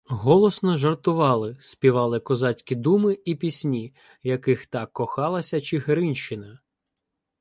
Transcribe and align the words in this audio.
Голосно 0.09 0.77
жартували, 0.77 1.57
співали 1.59 2.19
козацькі 2.19 2.75
думи 2.75 3.17
і 3.25 3.35
пісні, 3.35 3.93
в 4.23 4.27
яких 4.27 4.65
так 4.65 4.93
кохалася 4.93 5.61
Чигиринщина. 5.61 6.59